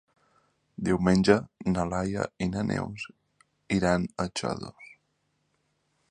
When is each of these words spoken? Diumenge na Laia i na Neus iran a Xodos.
Diumenge 0.87 1.33
na 1.73 1.83
Laia 1.89 2.23
i 2.45 2.47
na 2.53 2.63
Neus 2.69 3.05
iran 3.77 4.09
a 4.25 4.25
Xodos. 4.41 4.89